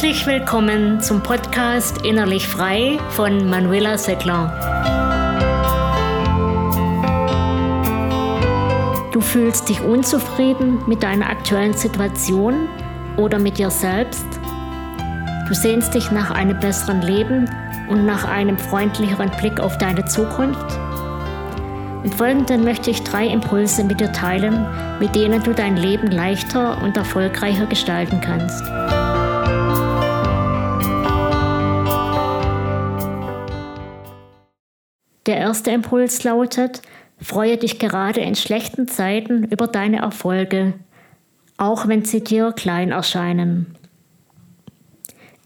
Herzlich 0.00 0.26
willkommen 0.28 1.00
zum 1.00 1.24
Podcast 1.24 2.06
Innerlich 2.06 2.46
Frei 2.46 3.00
von 3.10 3.50
Manuela 3.50 3.98
Seckler. 3.98 4.46
Du 9.10 9.20
fühlst 9.20 9.68
dich 9.68 9.80
unzufrieden 9.80 10.84
mit 10.86 11.02
deiner 11.02 11.28
aktuellen 11.28 11.72
Situation 11.72 12.68
oder 13.16 13.40
mit 13.40 13.58
dir 13.58 13.70
selbst? 13.70 14.24
Du 15.48 15.54
sehnst 15.54 15.92
dich 15.94 16.12
nach 16.12 16.30
einem 16.30 16.60
besseren 16.60 17.02
Leben 17.02 17.50
und 17.88 18.06
nach 18.06 18.24
einem 18.24 18.56
freundlicheren 18.56 19.32
Blick 19.40 19.58
auf 19.58 19.78
deine 19.78 20.04
Zukunft? 20.04 20.78
Im 22.04 22.12
Folgenden 22.12 22.62
möchte 22.62 22.90
ich 22.90 23.02
drei 23.02 23.26
Impulse 23.26 23.82
mit 23.82 23.98
dir 23.98 24.12
teilen, 24.12 24.64
mit 25.00 25.16
denen 25.16 25.42
du 25.42 25.52
dein 25.52 25.76
Leben 25.76 26.06
leichter 26.06 26.80
und 26.84 26.96
erfolgreicher 26.96 27.66
gestalten 27.66 28.20
kannst. 28.20 28.62
Der 35.28 35.36
erste 35.36 35.70
Impuls 35.70 36.24
lautet, 36.24 36.80
freue 37.20 37.58
dich 37.58 37.78
gerade 37.78 38.20
in 38.20 38.34
schlechten 38.34 38.88
Zeiten 38.88 39.44
über 39.44 39.66
deine 39.66 39.98
Erfolge, 39.98 40.72
auch 41.58 41.86
wenn 41.86 42.02
sie 42.02 42.24
dir 42.24 42.52
klein 42.52 42.92
erscheinen. 42.92 43.76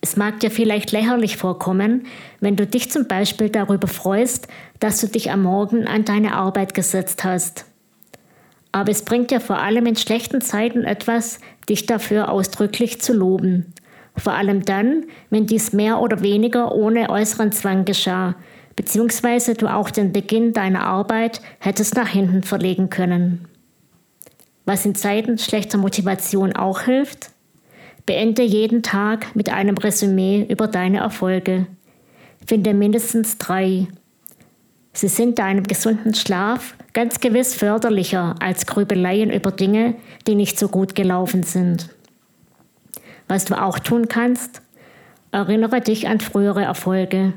Es 0.00 0.16
mag 0.16 0.38
dir 0.38 0.52
vielleicht 0.52 0.92
lächerlich 0.92 1.36
vorkommen, 1.36 2.06
wenn 2.38 2.54
du 2.54 2.64
dich 2.64 2.92
zum 2.92 3.08
Beispiel 3.08 3.50
darüber 3.50 3.88
freust, 3.88 4.46
dass 4.78 5.00
du 5.00 5.08
dich 5.08 5.32
am 5.32 5.42
Morgen 5.42 5.88
an 5.88 6.04
deine 6.04 6.34
Arbeit 6.34 6.74
gesetzt 6.74 7.24
hast. 7.24 7.64
Aber 8.70 8.92
es 8.92 9.04
bringt 9.04 9.32
dir 9.32 9.40
vor 9.40 9.58
allem 9.58 9.86
in 9.86 9.96
schlechten 9.96 10.40
Zeiten 10.40 10.84
etwas, 10.84 11.40
dich 11.68 11.86
dafür 11.86 12.30
ausdrücklich 12.30 13.00
zu 13.00 13.12
loben. 13.14 13.74
Vor 14.16 14.34
allem 14.34 14.64
dann, 14.64 15.06
wenn 15.30 15.46
dies 15.46 15.72
mehr 15.72 16.00
oder 16.00 16.22
weniger 16.22 16.72
ohne 16.72 17.10
äußeren 17.10 17.50
Zwang 17.50 17.84
geschah, 17.84 18.36
beziehungsweise 18.76 19.54
du 19.54 19.66
auch 19.66 19.90
den 19.90 20.12
Beginn 20.12 20.52
deiner 20.52 20.84
Arbeit 20.84 21.40
hättest 21.58 21.94
nach 21.94 22.08
hinten 22.08 22.42
verlegen 22.42 22.90
können. 22.90 23.46
Was 24.64 24.86
in 24.86 24.94
Zeiten 24.94 25.38
schlechter 25.38 25.78
Motivation 25.78 26.54
auch 26.54 26.82
hilft? 26.82 27.30
Beende 28.06 28.42
jeden 28.42 28.82
Tag 28.82 29.34
mit 29.34 29.48
einem 29.48 29.76
Resümee 29.76 30.46
über 30.48 30.66
deine 30.68 30.98
Erfolge. 30.98 31.66
Finde 32.46 32.74
mindestens 32.74 33.38
drei. 33.38 33.88
Sie 34.92 35.08
sind 35.08 35.38
deinem 35.38 35.64
gesunden 35.64 36.14
Schlaf 36.14 36.74
ganz 36.92 37.20
gewiss 37.20 37.54
förderlicher 37.54 38.34
als 38.40 38.66
Grübeleien 38.66 39.30
über 39.30 39.50
Dinge, 39.50 39.94
die 40.26 40.34
nicht 40.34 40.58
so 40.58 40.68
gut 40.68 40.94
gelaufen 40.94 41.42
sind. 41.42 41.88
Was 43.28 43.46
du 43.46 43.60
auch 43.60 43.78
tun 43.78 44.08
kannst, 44.08 44.60
erinnere 45.30 45.80
dich 45.80 46.08
an 46.08 46.20
frühere 46.20 46.62
Erfolge 46.62 47.32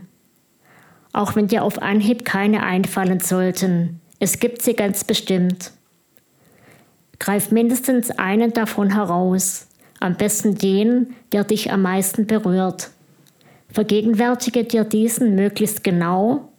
auch 1.15 1.35
wenn 1.35 1.47
dir 1.47 1.63
auf 1.63 1.81
Anhieb 1.81 2.25
keine 2.25 2.63
einfallen 2.63 3.19
sollten. 3.19 4.01
Es 4.19 4.39
gibt 4.39 4.61
sie 4.61 4.73
ganz 4.73 5.03
bestimmt. 5.03 5.71
Greif 7.19 7.51
mindestens 7.51 8.11
einen 8.11 8.51
davon 8.51 8.93
heraus, 8.93 9.67
am 10.01 10.15
besten 10.15 10.55
den, 10.55 11.15
der 11.31 11.45
dich 11.45 11.71
am 11.71 11.83
meisten 11.83 12.27
berührt. 12.27 12.89
Vergegenwärtige 13.69 14.65
dir 14.65 14.83
diesen 14.83 15.35
möglichst 15.35 15.83
genau 15.83 16.49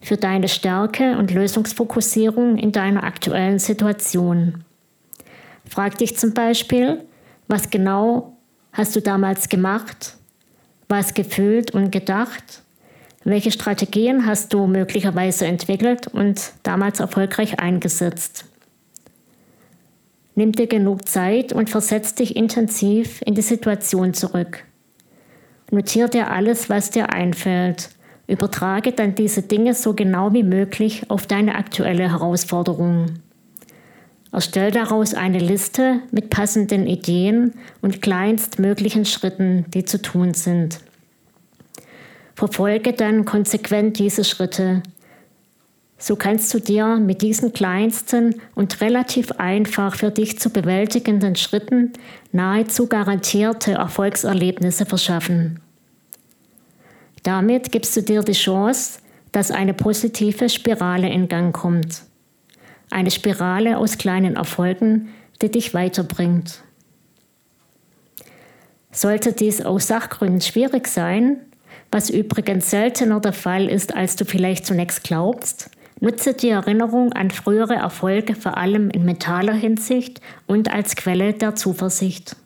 für 0.00 0.16
deine 0.16 0.48
Stärke 0.48 1.18
und 1.18 1.32
Lösungsfokussierung 1.32 2.58
in 2.58 2.72
deiner 2.72 3.02
aktuellen 3.02 3.58
Situation. 3.58 4.64
Frag 5.68 5.98
dich 5.98 6.16
zum 6.16 6.32
Beispiel, 6.32 7.04
was 7.48 7.70
genau 7.70 8.36
hast 8.72 8.94
du 8.94 9.02
damals 9.02 9.48
gemacht, 9.48 10.16
was 10.88 11.14
gefühlt 11.14 11.72
und 11.72 11.90
gedacht 11.90 12.62
welche 13.24 13.50
Strategien 13.50 14.24
hast 14.24 14.54
du 14.54 14.66
möglicherweise 14.66 15.46
entwickelt 15.46 16.06
und 16.06 16.52
damals 16.62 17.00
erfolgreich 17.00 17.60
eingesetzt? 17.60 18.46
Nimm 20.34 20.52
dir 20.52 20.66
genug 20.66 21.06
Zeit 21.06 21.52
und 21.52 21.68
versetz 21.68 22.14
dich 22.14 22.34
intensiv 22.34 23.20
in 23.26 23.34
die 23.34 23.42
Situation 23.42 24.14
zurück. 24.14 24.64
Notiere 25.70 26.08
dir 26.08 26.30
alles, 26.30 26.70
was 26.70 26.90
dir 26.90 27.10
einfällt. 27.12 27.90
Übertrage 28.26 28.92
dann 28.92 29.14
diese 29.14 29.42
Dinge 29.42 29.74
so 29.74 29.92
genau 29.92 30.32
wie 30.32 30.42
möglich 30.42 31.10
auf 31.10 31.26
deine 31.26 31.56
aktuelle 31.56 32.10
Herausforderung. 32.10 33.06
Erstell 34.32 34.70
daraus 34.70 35.14
eine 35.14 35.40
Liste 35.40 36.00
mit 36.12 36.30
passenden 36.30 36.86
Ideen 36.86 37.54
und 37.82 38.00
kleinstmöglichen 38.00 39.04
Schritten, 39.04 39.66
die 39.74 39.84
zu 39.84 40.00
tun 40.00 40.34
sind. 40.34 40.80
Verfolge 42.40 42.94
dann 42.94 43.26
konsequent 43.26 43.98
diese 43.98 44.24
Schritte. 44.24 44.82
So 45.98 46.16
kannst 46.16 46.54
du 46.54 46.58
dir 46.58 46.96
mit 46.96 47.20
diesen 47.20 47.52
kleinsten 47.52 48.40
und 48.54 48.80
relativ 48.80 49.32
einfach 49.32 49.94
für 49.94 50.10
dich 50.10 50.38
zu 50.38 50.48
bewältigenden 50.48 51.36
Schritten 51.36 51.92
nahezu 52.32 52.86
garantierte 52.86 53.72
Erfolgserlebnisse 53.72 54.86
verschaffen. 54.86 55.60
Damit 57.24 57.72
gibst 57.72 57.94
du 57.98 58.02
dir 58.02 58.22
die 58.22 58.32
Chance, 58.32 59.00
dass 59.32 59.50
eine 59.50 59.74
positive 59.74 60.48
Spirale 60.48 61.10
in 61.10 61.28
Gang 61.28 61.54
kommt. 61.54 62.04
Eine 62.88 63.10
Spirale 63.10 63.76
aus 63.76 63.98
kleinen 63.98 64.36
Erfolgen, 64.36 65.10
die 65.42 65.50
dich 65.50 65.74
weiterbringt. 65.74 66.62
Sollte 68.92 69.34
dies 69.34 69.60
aus 69.60 69.88
Sachgründen 69.88 70.40
schwierig 70.40 70.88
sein, 70.88 71.42
was 71.90 72.10
übrigens 72.10 72.70
seltener 72.70 73.20
der 73.20 73.32
Fall 73.32 73.68
ist, 73.68 73.94
als 73.94 74.16
du 74.16 74.24
vielleicht 74.24 74.66
zunächst 74.66 75.02
glaubst. 75.02 75.70
Nutze 76.00 76.32
die 76.32 76.48
Erinnerung 76.48 77.12
an 77.12 77.30
frühere 77.30 77.74
Erfolge 77.74 78.34
vor 78.34 78.56
allem 78.56 78.90
in 78.90 79.04
mentaler 79.04 79.52
Hinsicht 79.52 80.20
und 80.46 80.72
als 80.72 80.96
Quelle 80.96 81.34
der 81.34 81.56
Zuversicht. 81.56 82.36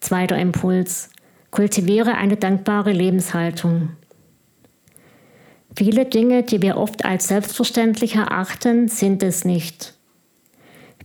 Zweiter 0.00 0.38
Impuls. 0.38 1.10
Kultiviere 1.50 2.14
eine 2.14 2.36
dankbare 2.36 2.92
Lebenshaltung. 2.92 3.90
Viele 5.76 6.06
Dinge, 6.06 6.42
die 6.42 6.62
wir 6.62 6.76
oft 6.76 7.04
als 7.04 7.28
selbstverständlich 7.28 8.16
erachten, 8.16 8.88
sind 8.88 9.22
es 9.22 9.44
nicht. 9.44 9.94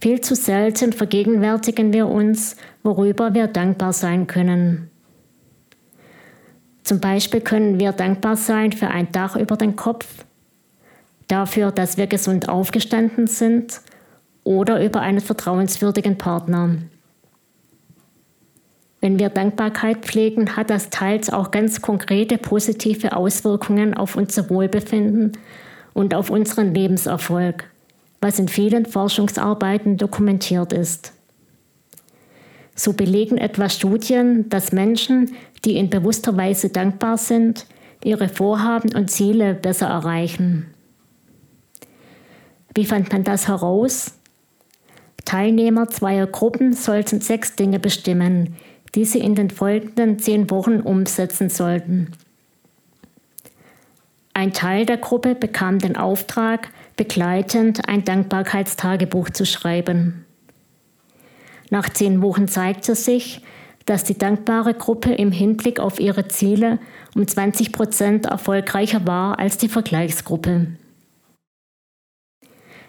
Viel 0.02 0.22
zu 0.22 0.36
selten 0.36 0.94
vergegenwärtigen 0.94 1.94
wir 1.94 2.08
uns, 2.08 2.56
worüber 2.82 3.34
wir 3.34 3.48
dankbar 3.48 3.94
sein 3.94 4.28
können. 4.28 4.90
Zum 6.94 7.00
Beispiel 7.00 7.42
können 7.42 7.80
wir 7.80 7.92
dankbar 7.92 8.36
sein 8.36 8.72
für 8.72 8.88
ein 8.88 9.12
Dach 9.12 9.36
über 9.36 9.58
den 9.58 9.76
Kopf, 9.76 10.06
dafür, 11.28 11.72
dass 11.72 11.98
wir 11.98 12.06
gesund 12.06 12.50
aufgestanden 12.50 13.26
sind 13.26 13.82
oder 14.44 14.86
über 14.86 15.02
einen 15.02 15.20
vertrauenswürdigen 15.20 16.20
Partner. 16.20 16.76
Wenn 19.02 19.18
wir 19.18 19.30
Dankbarkeit 19.30 20.06
pflegen, 20.06 20.56
hat 20.56 20.70
das 20.70 20.92
teils 20.92 21.34
auch 21.34 21.50
ganz 21.50 21.82
konkrete 21.82 22.38
positive 22.38 23.16
Auswirkungen 23.16 23.96
auf 23.96 24.16
unser 24.16 24.48
Wohlbefinden 24.52 25.32
und 25.96 26.14
auf 26.14 26.30
unseren 26.30 26.76
Lebenserfolg, 26.76 27.72
was 28.22 28.38
in 28.38 28.50
vielen 28.50 28.86
Forschungsarbeiten 28.86 29.98
dokumentiert 29.98 30.72
ist. 30.74 31.12
So 32.76 32.94
belegen 32.94 33.38
etwa 33.38 33.70
Studien, 33.70 34.50
dass 34.50 34.72
Menschen, 34.72 35.36
die 35.64 35.78
in 35.78 35.90
bewusster 35.90 36.36
Weise 36.36 36.70
dankbar 36.70 37.18
sind, 37.18 37.68
ihre 38.04 38.30
Vorhaben 38.30 38.94
und 38.96 39.12
Ziele 39.12 39.54
besser 39.54 39.88
erreichen. 39.88 40.74
Wie 42.76 42.86
fand 42.86 43.12
man 43.12 43.24
das 43.24 43.48
heraus? 43.48 44.14
Teilnehmer 45.26 45.88
zweier 45.88 46.28
Gruppen 46.28 46.74
sollten 46.74 47.22
sechs 47.22 47.56
Dinge 47.56 47.80
bestimmen, 47.80 48.56
die 48.96 49.06
sie 49.06 49.20
in 49.20 49.36
den 49.36 49.50
folgenden 49.50 50.20
zehn 50.20 50.50
Wochen 50.50 50.80
umsetzen 50.80 51.50
sollten. 51.50 52.12
Ein 54.34 54.52
Teil 54.52 54.86
der 54.86 54.98
Gruppe 54.98 55.36
bekam 55.36 55.80
den 55.80 55.96
Auftrag, 55.96 56.70
begleitend 56.96 57.88
ein 57.88 58.04
Dankbarkeitstagebuch 58.04 59.30
zu 59.30 59.46
schreiben. 59.46 60.23
Nach 61.74 61.90
zehn 61.90 62.22
Wochen 62.22 62.48
zeigte 62.48 62.94
sich, 62.94 63.42
dass 63.88 64.04
die 64.04 64.16
dankbare 64.16 64.76
Gruppe 64.76 65.12
im 65.12 65.32
Hinblick 65.32 65.80
auf 65.80 66.00
ihre 66.00 66.28
Ziele 66.28 66.78
um 67.16 67.28
20 67.28 67.72
Prozent 67.72 68.28
erfolgreicher 68.28 69.08
war 69.08 69.40
als 69.40 69.58
die 69.58 69.70
Vergleichsgruppe. 69.70 70.68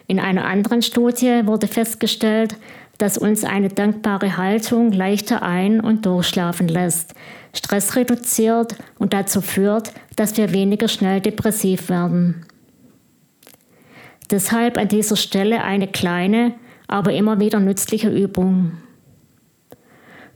In 0.05 0.19
einer 0.19 0.45
anderen 0.45 0.83
Studie 0.83 1.47
wurde 1.47 1.65
festgestellt, 1.65 2.57
dass 2.99 3.17
uns 3.17 3.43
eine 3.43 3.69
dankbare 3.69 4.37
Haltung 4.37 4.91
leichter 4.91 5.41
ein- 5.41 5.79
und 5.79 6.05
durchschlafen 6.05 6.67
lässt, 6.67 7.15
Stress 7.53 7.95
reduziert 7.95 8.75
und 8.99 9.13
dazu 9.13 9.41
führt, 9.41 9.93
dass 10.15 10.37
wir 10.37 10.53
weniger 10.53 10.89
schnell 10.89 11.21
depressiv 11.21 11.89
werden. 11.89 12.45
Deshalb 14.29 14.77
an 14.77 14.89
dieser 14.89 15.15
Stelle 15.15 15.63
eine 15.63 15.87
kleine, 15.87 16.53
aber 16.87 17.13
immer 17.13 17.39
wieder 17.39 17.59
nützliche 17.59 18.09
Übung. 18.09 18.73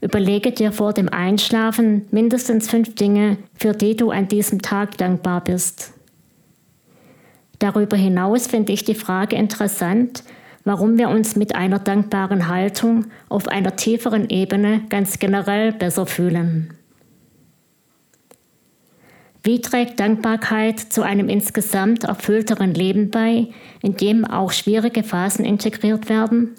Überlege 0.00 0.52
dir 0.52 0.72
vor 0.72 0.92
dem 0.92 1.08
Einschlafen 1.08 2.06
mindestens 2.10 2.70
fünf 2.70 2.94
Dinge, 2.94 3.36
für 3.54 3.72
die 3.72 3.96
du 3.96 4.10
an 4.10 4.28
diesem 4.28 4.62
Tag 4.62 4.96
dankbar 4.96 5.44
bist. 5.44 5.92
Darüber 7.58 7.96
hinaus 7.96 8.46
finde 8.46 8.72
ich 8.72 8.84
die 8.84 8.94
Frage 8.94 9.36
interessant, 9.36 10.24
warum 10.64 10.96
wir 10.98 11.10
uns 11.10 11.36
mit 11.36 11.54
einer 11.54 11.78
dankbaren 11.78 12.48
Haltung 12.48 13.06
auf 13.28 13.48
einer 13.48 13.76
tieferen 13.76 14.30
Ebene 14.30 14.82
ganz 14.88 15.18
generell 15.18 15.72
besser 15.72 16.06
fühlen. 16.06 16.74
Wie 19.42 19.62
trägt 19.62 20.00
Dankbarkeit 20.00 20.80
zu 20.80 21.02
einem 21.02 21.28
insgesamt 21.28 22.04
erfüllteren 22.04 22.74
Leben 22.74 23.10
bei, 23.10 23.48
in 23.80 23.96
dem 23.96 24.24
auch 24.26 24.52
schwierige 24.52 25.02
Phasen 25.02 25.44
integriert 25.44 26.10
werden? 26.10 26.56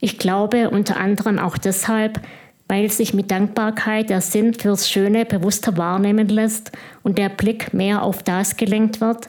Ich 0.00 0.18
glaube 0.18 0.70
unter 0.70 0.98
anderem 0.98 1.38
auch 1.38 1.56
deshalb, 1.56 2.20
weil 2.68 2.90
sich 2.90 3.14
mit 3.14 3.30
Dankbarkeit 3.30 4.10
der 4.10 4.20
Sinn 4.20 4.52
fürs 4.52 4.90
Schöne 4.90 5.24
bewusster 5.24 5.78
wahrnehmen 5.78 6.28
lässt 6.28 6.72
und 7.02 7.16
der 7.16 7.30
Blick 7.30 7.72
mehr 7.72 8.02
auf 8.02 8.22
das 8.22 8.58
gelenkt 8.58 9.00
wird, 9.00 9.28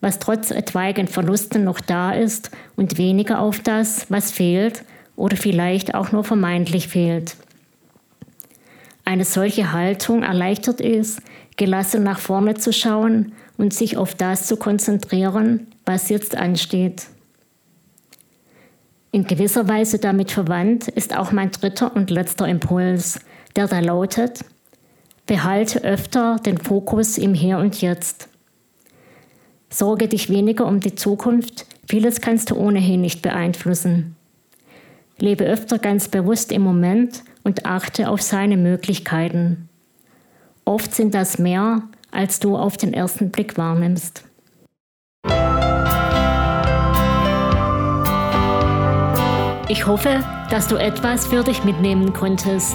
was 0.00 0.20
trotz 0.20 0.52
etwaigen 0.52 1.08
Verlusten 1.08 1.64
noch 1.64 1.80
da 1.80 2.12
ist 2.12 2.52
und 2.76 2.98
weniger 2.98 3.40
auf 3.40 3.58
das, 3.58 4.08
was 4.10 4.30
fehlt 4.30 4.84
oder 5.16 5.36
vielleicht 5.36 5.94
auch 5.96 6.12
nur 6.12 6.22
vermeintlich 6.22 6.86
fehlt. 6.86 7.36
Eine 9.06 9.24
solche 9.24 9.72
Haltung 9.72 10.24
erleichtert 10.24 10.80
es, 10.80 11.22
gelassen 11.56 12.02
nach 12.02 12.18
vorne 12.18 12.54
zu 12.54 12.72
schauen 12.72 13.32
und 13.56 13.72
sich 13.72 13.96
auf 13.96 14.16
das 14.16 14.48
zu 14.48 14.56
konzentrieren, 14.56 15.68
was 15.84 16.08
jetzt 16.08 16.36
ansteht. 16.36 17.06
In 19.12 19.24
gewisser 19.24 19.68
Weise 19.68 20.00
damit 20.00 20.32
verwandt 20.32 20.88
ist 20.88 21.16
auch 21.16 21.30
mein 21.30 21.52
dritter 21.52 21.94
und 21.94 22.10
letzter 22.10 22.48
Impuls, 22.48 23.20
der 23.54 23.68
da 23.68 23.78
lautet, 23.78 24.44
behalte 25.24 25.84
öfter 25.84 26.40
den 26.44 26.58
Fokus 26.58 27.16
im 27.16 27.32
Hier 27.32 27.58
und 27.58 27.80
Jetzt. 27.80 28.28
Sorge 29.70 30.08
dich 30.08 30.30
weniger 30.30 30.66
um 30.66 30.80
die 30.80 30.96
Zukunft, 30.96 31.66
vieles 31.88 32.20
kannst 32.20 32.50
du 32.50 32.56
ohnehin 32.56 33.02
nicht 33.02 33.22
beeinflussen. 33.22 34.16
Lebe 35.18 35.44
öfter 35.44 35.78
ganz 35.78 36.08
bewusst 36.08 36.50
im 36.50 36.62
Moment 36.62 37.22
und 37.46 37.64
achte 37.64 38.10
auf 38.10 38.22
seine 38.22 38.56
Möglichkeiten. 38.56 39.68
Oft 40.64 40.92
sind 40.92 41.14
das 41.14 41.38
mehr, 41.38 41.82
als 42.10 42.40
du 42.40 42.56
auf 42.56 42.76
den 42.76 42.92
ersten 42.92 43.30
Blick 43.30 43.56
wahrnimmst. 43.56 44.24
Ich 49.68 49.86
hoffe, 49.86 50.24
dass 50.50 50.66
du 50.66 50.74
etwas 50.74 51.28
für 51.28 51.44
dich 51.44 51.62
mitnehmen 51.62 52.12
konntest. 52.12 52.74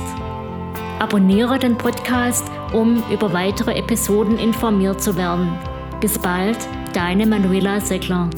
Abonniere 1.00 1.60
den 1.60 1.78
Podcast, 1.78 2.50
um 2.72 3.04
über 3.12 3.34
weitere 3.34 3.78
Episoden 3.78 4.40
informiert 4.40 5.02
zu 5.02 5.18
werden. 5.18 5.52
Bis 6.00 6.18
bald, 6.18 6.58
deine 6.94 7.26
Manuela 7.26 7.82
Seckler. 7.82 8.30